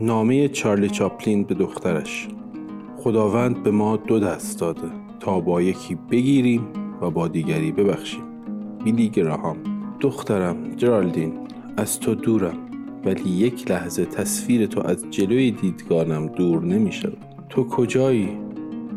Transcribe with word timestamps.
نامه 0.00 0.48
چارلی 0.48 0.88
چاپلین 0.88 1.44
به 1.44 1.54
دخترش. 1.54 2.28
خداوند 2.96 3.62
به 3.62 3.70
ما 3.70 3.96
دو 3.96 4.18
دست 4.18 4.60
داده 4.60 4.90
تا 5.20 5.40
با 5.40 5.62
یکی 5.62 5.94
بگیریم 6.10 6.66
و 7.00 7.10
با 7.10 7.28
دیگری 7.28 7.72
ببخشیم. 7.72 8.22
بیلی 8.84 9.08
گراهام 9.08 9.56
دخترم 10.00 10.56
جرالدین 10.76 11.32
از 11.76 12.00
تو 12.00 12.14
دورم 12.14 12.56
ولی 13.04 13.30
یک 13.30 13.70
لحظه 13.70 14.04
تصویر 14.04 14.66
تو 14.66 14.86
از 14.86 15.04
جلوی 15.10 15.50
دیدگانم 15.50 16.26
دور 16.26 16.64
نمی 16.64 16.92
شود. 16.92 17.18
تو 17.48 17.64
کجایی؟ 17.64 18.28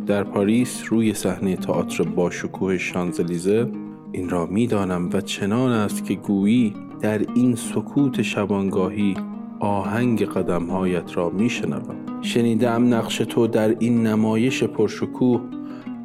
در 0.07 0.23
پاریس 0.23 0.83
روی 0.89 1.13
صحنه 1.13 1.55
تئاتر 1.55 2.03
با 2.03 2.29
شکوه 2.29 2.77
شانزلیزه؟ 2.77 3.71
این 4.11 4.29
را 4.29 4.45
می‌دانم 4.45 5.09
و 5.13 5.21
چنان 5.21 5.71
است 5.71 6.05
که 6.05 6.13
گویی 6.13 6.73
در 7.01 7.21
این 7.35 7.55
سکوت 7.55 8.21
شبانگاهی 8.21 9.15
آهنگ 9.61 10.25
قدمهایت 10.25 11.17
را 11.17 11.29
میشنوم. 11.29 11.95
شنیدم 12.21 12.93
نقش 12.93 13.17
تو 13.17 13.47
در 13.47 13.75
این 13.79 14.07
نمایش 14.07 14.63
پرشکوه. 14.63 15.41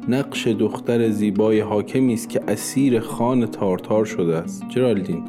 نقش 0.09 0.47
دختر 0.47 1.09
زیبای 1.09 1.59
حاکمی 1.59 2.13
است 2.13 2.29
که 2.29 2.41
اسیر 2.47 2.99
خان 2.99 3.45
تارتار 3.45 4.05
شده 4.05 4.37
است. 4.37 4.63
جرالدین 4.69 5.23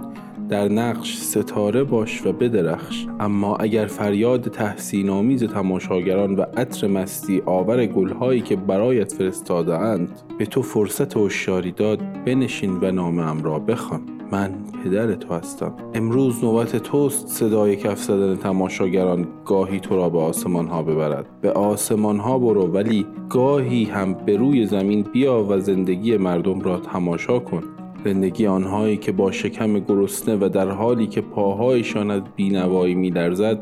در 0.48 0.68
نقش 0.68 1.16
ستاره 1.16 1.84
باش 1.84 2.26
و 2.26 2.32
بدرخش. 2.32 3.06
اما 3.20 3.56
اگر 3.56 3.86
فریاد 3.86 4.48
تحسین 4.48 5.10
آمیز 5.10 5.44
تماشاگران 5.44 6.36
و 6.36 6.42
عطر 6.56 6.86
مستی 6.86 7.42
آور 7.46 7.86
گلهایی 7.86 8.40
که 8.40 8.56
برایت 8.56 9.12
فرستاده 9.12 9.78
اند 9.78 10.10
به 10.38 10.46
تو 10.46 10.62
فرصت 10.62 11.16
هوشیاری 11.16 11.72
داد 11.72 12.00
بنشین 12.24 12.78
و 12.82 12.90
نامم 12.90 13.42
را 13.42 13.58
بخوان. 13.58 14.17
من 14.32 14.50
پدر 14.84 15.14
تو 15.14 15.34
هستم. 15.34 15.74
امروز 15.94 16.44
نوبت 16.44 16.76
توست 16.76 17.28
صدای 17.28 17.76
کف 17.76 18.02
زدن 18.02 18.36
تماشاگران 18.36 19.26
گاهی 19.44 19.80
تو 19.80 19.96
را 19.96 20.08
به 20.08 20.18
آسمان 20.18 20.68
ها 20.68 20.82
ببرد. 20.82 21.26
به 21.40 21.52
آسمان 21.52 22.18
ها 22.18 22.38
برو 22.38 22.66
ولی 22.66 23.06
گاهی 23.28 23.84
هم 23.84 24.14
به 24.14 24.36
روی 24.36 24.66
زمین 24.66 25.02
بیا 25.02 25.46
و 25.48 25.60
زندگی 25.60 26.16
مردم 26.16 26.60
را 26.60 26.78
تماشا 26.78 27.38
کن. 27.38 27.62
زندگی 28.04 28.46
آنهایی 28.46 28.96
که 28.96 29.12
با 29.12 29.32
شکم 29.32 29.78
گرسنه 29.78 30.36
و 30.36 30.48
در 30.48 30.70
حالی 30.70 31.06
که 31.06 31.20
پاهایشان 31.20 32.10
از 32.10 32.22
بینوایی 32.36 32.94
میلرزد 32.94 33.58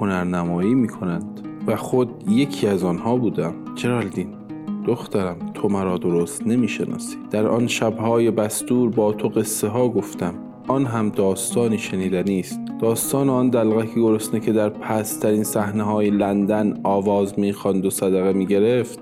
هنرنمایی 0.00 0.74
می 0.74 0.88
کنند 0.88 1.40
و 1.66 1.76
خود 1.76 2.10
یکی 2.28 2.66
از 2.66 2.84
آنها 2.84 3.16
بودم. 3.16 3.54
جرالدین. 3.74 4.43
دخترم 4.86 5.36
تو 5.54 5.68
مرا 5.68 5.98
درست 5.98 6.46
نمی‌شناسی. 6.46 7.16
در 7.30 7.46
آن 7.46 7.66
شبهای 7.66 8.30
بستور 8.30 8.90
با 8.90 9.12
تو 9.12 9.28
قصه 9.28 9.68
ها 9.68 9.88
گفتم. 9.88 10.34
آن 10.68 10.86
هم 10.86 11.08
داستانی 11.08 11.78
شنیدنی 11.78 12.40
است 12.40 12.60
داستان 12.80 13.28
آن 13.28 13.50
دلغک 13.50 13.94
گرسنه 13.94 14.40
که 14.40 14.52
در 14.52 14.68
پسترین 14.68 15.44
صحنه 15.44 15.82
های 15.82 16.10
لندن 16.10 16.80
آواز 16.82 17.38
می‌خواند 17.38 17.86
و 17.86 17.90
صدقه 17.90 18.32
می‌گرفت 18.32 18.98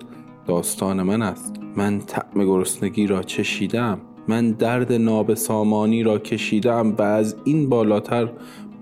داستان 0.47 1.02
من 1.02 1.22
است. 1.22 1.56
من 1.77 1.98
طعم 1.98 2.44
گرسنگی 2.44 3.06
را 3.06 3.22
چشیدم. 3.22 3.98
من 4.28 4.50
درد 4.50 4.92
ناب 4.92 5.34
سامانی 5.34 6.02
را 6.02 6.19
کشیدم 6.19 6.94
و 6.98 7.02
از 7.02 7.36
این 7.44 7.69
بالاتر 7.69 8.28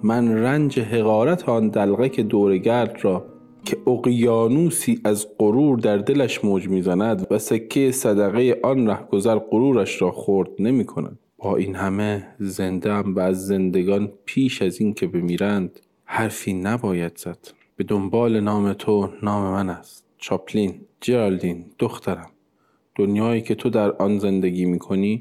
من 0.03 0.29
رنج 0.29 0.81
حقارت 0.81 1.49
آن 1.49 1.69
دلغک 1.69 2.21
دورگرد 2.21 2.99
را 3.03 3.25
که 3.65 3.77
اقیانوسی 3.87 5.01
از 5.05 5.27
غرور 5.39 5.79
در 5.79 5.97
دلش 5.97 6.45
موج 6.45 6.69
می‌زند 6.69 7.27
و 7.31 7.39
سکه 7.39 7.93
صدقه 7.93 8.61
آن 8.63 8.87
رهگذر 8.87 9.39
غرورش 9.39 10.03
را 10.03 10.11
خورد 10.11 10.49
نمی 10.59 10.85
کند. 10.85 11.19
با 11.39 11.57
این 11.57 11.75
همه 11.75 12.27
زنده 12.39 12.93
و 12.93 13.19
از 13.19 13.47
زندگان 13.47 14.13
پیش 14.25 14.63
از 14.63 14.81
این 14.81 14.95
که 14.95 15.07
بمیرند 15.07 15.81
حرفی 16.05 16.53
نباید 16.53 17.17
زد. 17.17 17.39
به 17.77 17.85
دنبال 17.85 18.41
نام 18.41 18.73
تو 18.73 19.09
نام 19.23 19.53
من 19.53 19.69
است. 19.71 20.05
چاپلین 20.19 20.75
جرالدین 21.01 21.65
دخترم. 21.79 22.31
دنیایی 22.95 23.43
که 23.43 23.55
تو 23.55 23.71
در 23.71 23.93
آن 23.93 24.19
زندگی 24.19 24.65
می 24.65 24.79
کنی 24.79 25.21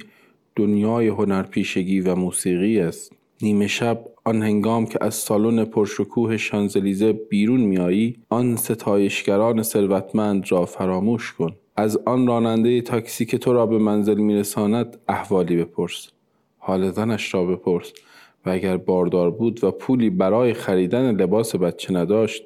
دنیای 0.55 1.07
هنرپیشگی 1.07 2.01
و 2.01 2.15
موسیقی 2.15 2.79
است. 2.79 3.13
نیمه 3.41 3.67
شب 3.67 4.05
آن 4.25 4.43
هنگام 4.43 4.85
که 4.85 4.99
از 5.01 5.15
سالن 5.15 5.65
پرشکوه 5.65 6.37
شانزلیزه 6.37 7.13
بیرون 7.13 7.61
میایی 7.61 8.17
آن 8.29 8.55
ستایشگران 8.55 9.63
ثروتمند 9.63 10.51
را 10.51 10.65
فراموش 10.65 11.33
کن. 11.33 11.55
از 11.75 11.97
آن 12.05 12.27
راننده 12.27 12.81
تاکسی 12.81 13.25
که 13.25 13.37
تو 13.37 13.53
را 13.53 13.65
به 13.65 13.77
منزل 13.77 14.17
میرساند 14.17 14.97
احوالی 15.07 15.55
بپرس. 15.55 16.07
حال 16.57 16.91
زنش 16.91 17.33
را 17.33 17.45
بپرس. 17.45 17.93
و 18.45 18.49
اگر 18.49 18.77
باردار 18.77 19.31
بود 19.31 19.63
و 19.63 19.71
پولی 19.71 20.09
برای 20.09 20.53
خریدن 20.53 21.15
لباس 21.15 21.55
بچه 21.55 21.93
نداشت 21.93 22.43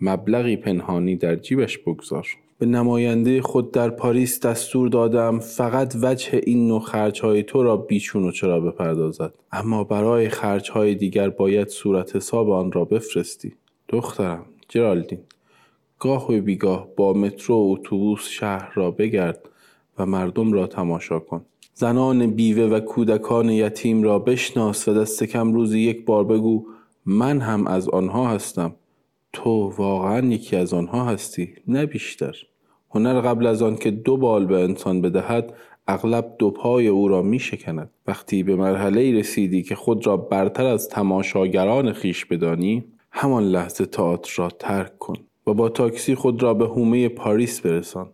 مبلغی 0.00 0.56
پنهانی 0.56 1.16
در 1.16 1.36
جیبش 1.36 1.78
بگذار. 1.78 2.26
به 2.58 2.66
نماینده 2.66 3.42
خود 3.42 3.72
در 3.72 3.90
پاریس 3.90 4.40
دستور 4.40 4.88
دادم 4.88 5.38
فقط 5.38 5.94
وجه 6.02 6.40
این 6.46 6.68
نوع 6.68 6.80
خرجهای 6.80 7.42
تو 7.42 7.62
را 7.62 7.76
بیچون 7.76 8.24
و 8.24 8.30
چرا 8.30 8.60
بپردازد. 8.60 9.34
اما 9.52 9.84
برای 9.84 10.28
خرجهای 10.28 10.94
دیگر 10.94 11.30
باید 11.30 11.68
صورت 11.68 12.16
حساب 12.16 12.50
آن 12.50 12.72
را 12.72 12.84
بفرستی. 12.84 13.52
دخترم 13.88 14.44
جرالدین 14.68 15.18
گاه 15.98 16.32
و 16.32 16.40
بیگاه 16.40 16.88
با 16.96 17.12
مترو 17.12 17.56
و 17.56 17.72
اتوبوس 17.72 18.28
شهر 18.28 18.72
را 18.74 18.90
بگرد 18.90 19.48
و 19.98 20.06
مردم 20.06 20.52
را 20.52 20.66
تماشا 20.66 21.18
کن. 21.18 21.44
زنان 21.74 22.26
بیوه 22.26 22.62
و 22.62 22.80
کودکان 22.80 23.50
یتیم 23.50 24.02
را 24.02 24.18
بشناس 24.18 24.88
و 24.88 24.94
دست 24.94 25.24
کم 25.24 25.52
روزی 25.52 25.78
یک 25.80 26.04
بار 26.04 26.24
بگو 26.24 26.66
من 27.06 27.40
هم 27.40 27.66
از 27.66 27.88
آنها 27.88 28.28
هستم. 28.28 28.74
تو 29.38 29.72
واقعا 29.78 30.26
یکی 30.26 30.56
از 30.56 30.74
آنها 30.74 31.04
هستی 31.04 31.54
نه 31.66 31.86
بیشتر. 31.86 32.36
هنر 32.90 33.20
قبل 33.20 33.46
از 33.46 33.62
آن 33.62 33.76
که 33.76 33.90
دو 33.90 34.16
بال 34.16 34.46
به 34.46 34.64
انسان 34.64 35.00
بدهد 35.00 35.54
اغلب 35.88 36.34
دو 36.38 36.50
پای 36.50 36.86
او 36.86 37.08
را 37.08 37.22
می 37.22 37.38
شکند 37.38 37.90
وقتی 38.06 38.42
به 38.42 38.56
مرحله 38.56 39.18
رسیدی 39.18 39.62
که 39.62 39.74
خود 39.74 40.06
را 40.06 40.16
برتر 40.16 40.66
از 40.66 40.88
تماشاگران 40.88 41.92
خیش 41.92 42.24
بدانی 42.24 42.84
همان 43.12 43.44
لحظه 43.44 43.86
تئاتر 43.86 44.32
را 44.36 44.48
ترک 44.48 44.98
کن 44.98 45.16
و 45.46 45.54
با 45.54 45.68
تاکسی 45.68 46.14
خود 46.14 46.42
را 46.42 46.54
به 46.54 46.64
هومه 46.66 47.08
پاریس 47.08 47.60
برسان. 47.60 48.10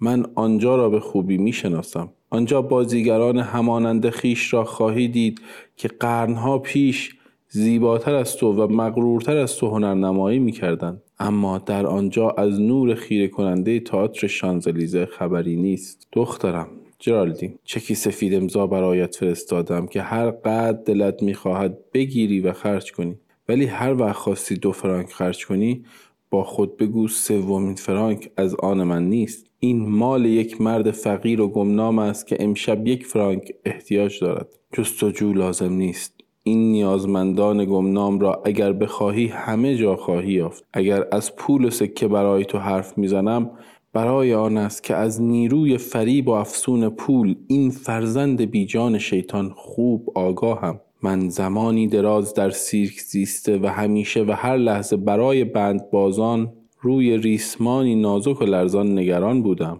من 0.00 0.26
آنجا 0.34 0.76
را 0.76 0.88
به 0.88 1.00
خوبی 1.00 1.38
می 1.38 1.52
شناسم 1.52 2.08
آنجا 2.30 2.62
بازیگران 2.62 3.38
همانند 3.38 4.10
خیش 4.10 4.52
را 4.52 4.64
خواهی 4.64 5.08
دید 5.08 5.40
که 5.76 5.88
قرنها 5.88 6.58
پیش 6.58 7.16
زیباتر 7.48 8.14
از 8.14 8.36
تو 8.36 8.52
و 8.52 8.72
مغرورتر 8.72 9.36
از 9.36 9.56
تو 9.56 9.68
هنرنمایی 9.68 10.38
می‌کردند. 10.38 11.02
اما 11.18 11.58
در 11.58 11.86
آنجا 11.86 12.30
از 12.30 12.60
نور 12.60 12.94
خیره 12.94 13.28
کننده 13.28 13.80
تئاتر 13.80 14.26
شانزلیزه 14.26 15.06
خبری 15.06 15.56
نیست. 15.56 16.08
دخترم 16.12 16.68
جرالدین. 16.98 17.58
چکی 17.64 17.94
سفید 17.94 18.34
امضا 18.34 18.66
برایت 18.66 19.14
فرستادم 19.14 19.86
که 19.86 20.02
هر 20.02 20.30
قدر 20.30 20.78
دلت 20.86 21.22
می‌خواهد 21.22 21.78
بگیری 21.92 22.40
و 22.40 22.52
خرج 22.52 22.92
کنی. 22.92 23.16
ولی 23.48 23.64
هر 23.64 24.00
وقت 24.00 24.16
خواستی 24.16 24.54
دو 24.54 24.72
فرانک 24.72 25.12
خرج 25.12 25.46
کنی 25.46 25.84
با 26.30 26.44
خود 26.44 26.76
بگو 26.76 27.08
سومین 27.08 27.74
فرانک 27.74 28.30
از 28.36 28.54
آن 28.54 28.82
من 28.82 29.08
نیست. 29.08 29.46
این 29.58 29.88
مال 29.88 30.24
یک 30.24 30.60
مرد 30.60 30.90
فقیر 30.90 31.40
و 31.40 31.48
گمنام 31.48 31.98
است 31.98 32.26
که 32.26 32.36
امشب 32.40 32.86
یک 32.86 33.06
فرانک 33.06 33.52
احتیاج 33.64 34.20
دارد. 34.20 34.48
جستجو 34.72 35.32
لازم 35.32 35.72
نیست. 35.72 36.15
این 36.46 36.72
نیازمندان 36.72 37.64
گمنام 37.64 38.20
را 38.20 38.42
اگر 38.44 38.72
بخواهی 38.72 39.26
همه 39.26 39.76
جا 39.76 39.96
خواهی 39.96 40.32
یافت. 40.32 40.64
اگر 40.72 41.04
از 41.12 41.36
پول 41.36 41.64
و 41.64 41.70
سکه 41.70 42.08
برای 42.08 42.44
تو 42.44 42.58
حرف 42.58 42.98
می‌زنم 42.98 43.50
برای 43.92 44.34
آن 44.34 44.56
است 44.56 44.82
که 44.82 44.94
از 44.94 45.22
نیروی 45.22 45.78
فریب 45.78 46.28
و 46.28 46.30
افسون 46.30 46.88
پول 46.88 47.36
این 47.46 47.70
فرزند 47.70 48.40
بیجان 48.40 48.98
شیطان 48.98 49.52
خوب 49.56 50.12
آگاهم. 50.14 50.80
من 51.02 51.28
زمانی 51.28 51.86
دراز 51.86 52.34
در 52.34 52.50
سیرک 52.50 53.00
زیسته 53.00 53.58
و 53.58 53.66
همیشه 53.66 54.22
و 54.22 54.34
هر 54.36 54.56
لحظه 54.56 54.96
برای 54.96 55.44
بند 55.44 55.90
بازان 55.90 56.52
روی 56.80 57.16
ریسمانی 57.16 57.94
نازک 57.94 58.42
و 58.42 58.44
لرزان 58.44 58.98
نگران 58.98 59.42
بودم. 59.42 59.78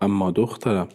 اما 0.00 0.30
دخترم 0.30 0.88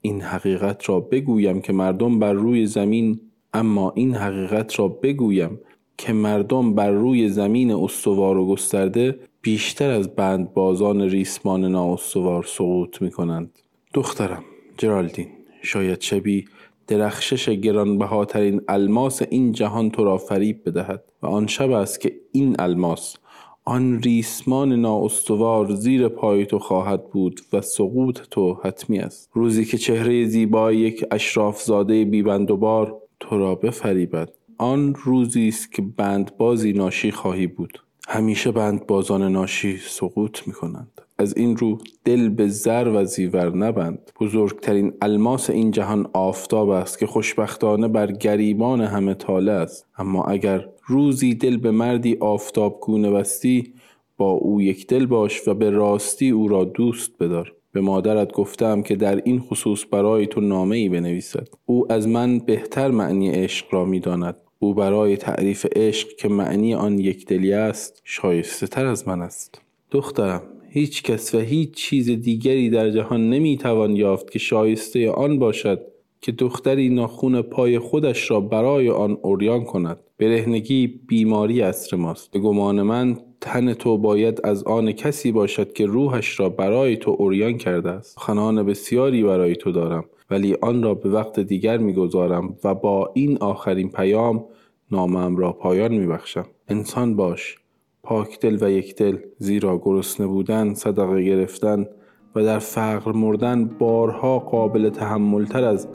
این 0.00 0.20
حقیقت 0.20 0.88
را 0.88 1.00
بگویم 1.00 1.60
که 1.60 1.72
مردم 1.72 2.18
بر 2.18 2.32
روی 2.32 2.66
زمین 2.66 3.20
اما 3.56 3.92
این 3.96 4.14
حقیقت 4.14 4.78
را 4.78 4.88
بگویم 4.88 5.60
که 5.98 6.12
مردم 6.12 6.74
بر 6.74 6.90
روی 6.90 7.28
زمین 7.28 7.70
استوار 7.70 8.36
و 8.36 8.46
گسترده 8.46 9.18
بیشتر 9.42 9.90
از 9.90 10.14
بند 10.14 10.54
بازان 10.54 11.00
ریسمان 11.00 11.64
نااستوار 11.64 12.42
سقوط 12.42 13.02
می 13.02 13.10
کنند. 13.10 13.58
دخترم 13.94 14.42
جرالدین 14.78 15.28
شاید 15.62 16.00
شبی 16.00 16.44
درخشش 16.86 17.48
گرانبهاترین 17.48 18.60
الماس 18.68 19.22
این 19.30 19.52
جهان 19.52 19.90
تو 19.90 20.04
را 20.04 20.18
فریب 20.18 20.62
بدهد 20.66 21.04
و 21.22 21.26
آن 21.26 21.46
شب 21.46 21.70
است 21.70 22.00
که 22.00 22.12
این 22.32 22.56
الماس 22.58 23.16
آن 23.64 24.02
ریسمان 24.02 24.72
نااستوار 24.72 25.74
زیر 25.74 26.08
پای 26.08 26.46
تو 26.46 26.58
خواهد 26.58 27.10
بود 27.10 27.40
و 27.52 27.60
سقوط 27.60 28.20
تو 28.30 28.58
حتمی 28.64 28.98
است 28.98 29.30
روزی 29.32 29.64
که 29.64 29.78
چهره 29.78 30.26
زیبای 30.26 30.76
یک 30.76 31.04
اشراف 31.10 31.62
زاده 31.62 32.04
بیبند 32.04 32.50
و 32.50 32.56
بار 32.56 33.05
تو 33.20 33.38
را 33.38 33.54
بفریبد. 33.54 34.28
آن 34.58 34.94
روزی 34.94 35.48
است 35.48 35.72
که 35.72 35.82
بند 35.82 36.36
بازی 36.36 36.72
ناشی 36.72 37.10
خواهی 37.10 37.46
بود. 37.46 37.78
همیشه 38.08 38.50
بند 38.50 38.86
بازان 38.86 39.32
ناشی 39.32 39.76
سقوط 39.76 40.46
می 40.46 40.52
کنند 40.52 41.00
از 41.18 41.36
این 41.36 41.56
رو 41.56 41.78
دل 42.04 42.28
به 42.28 42.48
زر 42.48 42.88
و 42.88 43.04
زیور 43.04 43.56
نبند. 43.56 44.10
بزرگترین 44.20 44.92
الماس 45.02 45.50
این 45.50 45.70
جهان 45.70 46.10
آفتاب 46.12 46.68
است 46.68 46.98
که 46.98 47.06
خوشبختانه 47.06 47.88
بر 47.88 48.12
گریبان 48.12 48.80
همه 48.80 49.14
تاله 49.14 49.52
است. 49.52 49.86
اما 49.98 50.24
اگر 50.24 50.68
روزی 50.86 51.34
دل 51.34 51.56
به 51.56 51.70
مردی 51.70 52.16
آفتاب 52.20 52.80
گونه 52.80 53.10
بستی 53.10 53.74
با 54.16 54.30
او 54.30 54.62
یک 54.62 54.86
دل 54.86 55.06
باش 55.06 55.48
و 55.48 55.54
به 55.54 55.70
راستی 55.70 56.30
او 56.30 56.48
را 56.48 56.64
دوست 56.64 57.18
بدار. 57.20 57.52
به 57.76 57.82
مادرت 57.82 58.32
گفتم 58.32 58.82
که 58.82 58.96
در 58.96 59.22
این 59.24 59.38
خصوص 59.40 59.84
برای 59.90 60.26
تو 60.26 60.40
نامه 60.40 60.76
ای 60.76 60.88
بنویسد. 60.88 61.48
او 61.66 61.92
از 61.92 62.08
من 62.08 62.38
بهتر 62.38 62.90
معنی 62.90 63.30
عشق 63.30 63.66
را 63.70 63.84
می‌داند. 63.84 64.36
او 64.58 64.74
برای 64.74 65.16
تعریف 65.16 65.66
عشق 65.76 66.08
که 66.08 66.28
معنی 66.28 66.74
آن 66.74 66.98
یک 66.98 67.26
دلی 67.26 67.52
است 67.52 68.00
شایسته 68.04 68.66
تر 68.66 68.86
از 68.86 69.08
من 69.08 69.22
است. 69.22 69.60
دخترم 69.90 70.42
هیچ 70.68 71.02
کس 71.02 71.34
و 71.34 71.38
هیچ 71.38 71.70
چیز 71.74 72.10
دیگری 72.10 72.70
در 72.70 72.90
جهان 72.90 73.30
نمی‌توان 73.30 73.96
یافت 73.96 74.30
که 74.30 74.38
شایسته 74.38 75.10
آن 75.10 75.38
باشد 75.38 75.80
که 76.20 76.32
دختری 76.32 76.88
ناخون 76.88 77.42
پای 77.42 77.78
خودش 77.78 78.30
را 78.30 78.40
برای 78.40 78.90
آن 78.90 79.18
اوریان 79.22 79.64
کند. 79.64 79.98
برهنگی 80.18 80.86
بیماری 80.86 81.62
اصر 81.62 81.96
ماست. 81.96 82.30
به 82.30 82.38
گمان 82.38 82.82
من 82.82 83.18
تن 83.40 83.72
تو 83.72 83.98
باید 83.98 84.40
از 84.44 84.64
آن 84.64 84.92
کسی 84.92 85.32
باشد 85.32 85.72
که 85.72 85.86
روحش 85.86 86.40
را 86.40 86.48
برای 86.48 86.96
تو 86.96 87.16
اوریان 87.18 87.56
کرده 87.56 87.90
است. 87.90 88.18
خنان 88.18 88.62
بسیاری 88.62 89.22
برای 89.22 89.56
تو 89.56 89.72
دارم 89.72 90.04
ولی 90.30 90.56
آن 90.62 90.82
را 90.82 90.94
به 90.94 91.10
وقت 91.10 91.40
دیگر 91.40 91.78
می‌گذارم 91.78 92.56
و 92.64 92.74
با 92.74 93.10
این 93.14 93.38
آخرین 93.38 93.88
پیام 93.88 94.44
نامه‌ام 94.90 95.36
را 95.36 95.52
پایان 95.52 95.94
میبخشم. 95.94 96.46
انسان 96.68 97.16
باش. 97.16 97.56
پاک 98.02 98.40
دل 98.40 98.58
و 98.60 98.70
یک 98.70 98.96
دل 98.96 99.18
زیرا 99.38 99.78
گرسنه 99.78 100.26
بودن 100.26 100.74
صدقه 100.74 101.22
گرفتن 101.22 101.86
و 102.34 102.44
در 102.44 102.58
فقر 102.58 103.12
مردن 103.12 103.64
بارها 103.64 104.38
قابل 104.38 104.90
تحملتر 104.90 105.64
از 105.64 105.88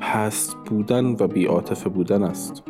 پست 0.00 0.56
بودن 0.66 1.16
و 1.20 1.26
بی‌عاطفه 1.26 1.88
بودن 1.88 2.22
است. 2.22 2.69